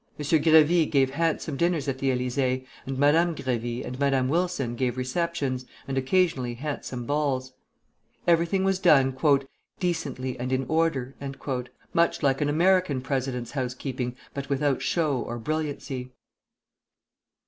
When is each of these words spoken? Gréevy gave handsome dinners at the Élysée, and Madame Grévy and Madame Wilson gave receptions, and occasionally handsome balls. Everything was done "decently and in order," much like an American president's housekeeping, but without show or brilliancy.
Gréevy 0.19 0.89
gave 0.89 1.11
handsome 1.11 1.57
dinners 1.57 1.87
at 1.87 1.99
the 1.99 2.09
Élysée, 2.09 2.65
and 2.87 2.97
Madame 2.97 3.35
Grévy 3.35 3.85
and 3.85 3.99
Madame 3.99 4.29
Wilson 4.29 4.73
gave 4.75 4.97
receptions, 4.97 5.67
and 5.87 5.95
occasionally 5.95 6.55
handsome 6.55 7.05
balls. 7.05 7.53
Everything 8.25 8.63
was 8.63 8.79
done 8.79 9.15
"decently 9.79 10.39
and 10.39 10.51
in 10.51 10.65
order," 10.67 11.13
much 11.93 12.23
like 12.23 12.41
an 12.41 12.49
American 12.49 12.99
president's 12.99 13.51
housekeeping, 13.51 14.15
but 14.33 14.49
without 14.49 14.81
show 14.81 15.19
or 15.21 15.37
brilliancy. 15.37 16.09